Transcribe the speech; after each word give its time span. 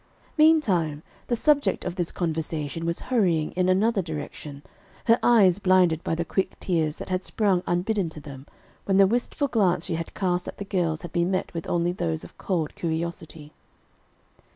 Meantime 0.35 1.03
the 1.27 1.35
subject 1.35 1.85
of 1.85 1.93
this 1.95 2.11
conversation 2.11 2.87
was 2.87 3.01
hurrying 3.13 3.51
in 3.51 3.69
another 3.69 4.01
direction, 4.01 4.63
her 5.05 5.19
eyes 5.21 5.59
blinded 5.59 6.03
by 6.03 6.15
the 6.15 6.25
quick 6.25 6.59
tears 6.59 6.97
that 6.97 7.09
had 7.09 7.23
sprung 7.23 7.61
unbidden 7.67 8.09
to 8.09 8.19
them 8.19 8.47
when 8.85 8.97
the 8.97 9.05
wistful 9.05 9.47
glance 9.47 9.85
she 9.85 9.93
had 9.93 10.15
cast 10.15 10.47
at 10.47 10.57
the 10.57 10.65
girls 10.65 11.03
had 11.03 11.11
been 11.11 11.29
met 11.29 11.53
with 11.53 11.69
only 11.69 11.91
those 11.91 12.23
of 12.23 12.35
cold 12.39 12.73
curiosity. 12.73 13.53